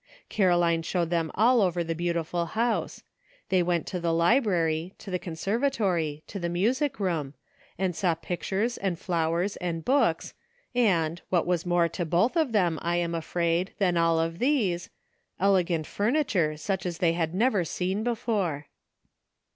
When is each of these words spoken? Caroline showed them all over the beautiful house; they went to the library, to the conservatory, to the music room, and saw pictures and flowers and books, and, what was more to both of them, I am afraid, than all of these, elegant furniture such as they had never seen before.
Caroline 0.29 0.81
showed 0.81 1.11
them 1.11 1.29
all 1.35 1.61
over 1.61 1.83
the 1.83 1.93
beautiful 1.93 2.47
house; 2.47 3.03
they 3.49 3.61
went 3.61 3.85
to 3.85 3.99
the 3.99 4.11
library, 4.11 4.95
to 4.97 5.11
the 5.11 5.19
conservatory, 5.19 6.23
to 6.25 6.39
the 6.39 6.49
music 6.49 6.99
room, 6.99 7.35
and 7.77 7.95
saw 7.95 8.15
pictures 8.15 8.77
and 8.79 8.97
flowers 8.97 9.57
and 9.57 9.85
books, 9.85 10.33
and, 10.73 11.21
what 11.29 11.45
was 11.45 11.67
more 11.67 11.87
to 11.87 12.03
both 12.03 12.35
of 12.35 12.51
them, 12.51 12.79
I 12.81 12.95
am 12.95 13.13
afraid, 13.13 13.73
than 13.77 13.95
all 13.95 14.19
of 14.19 14.39
these, 14.39 14.89
elegant 15.39 15.85
furniture 15.85 16.57
such 16.57 16.83
as 16.87 16.97
they 16.97 17.13
had 17.13 17.35
never 17.35 17.63
seen 17.63 18.03
before. 18.03 18.69